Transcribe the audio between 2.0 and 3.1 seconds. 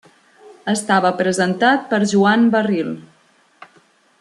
Joan Barril.